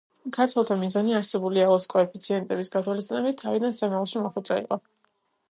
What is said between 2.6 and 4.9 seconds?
გათვალისწინებით, თავიდან სამეულში მოხვედრა იყო.